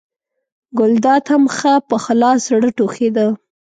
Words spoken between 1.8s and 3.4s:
په خلاص زړه ټوخېده.